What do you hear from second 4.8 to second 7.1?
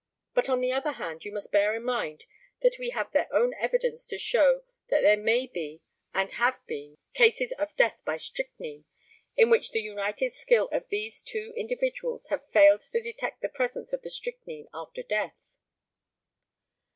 that there may be and have been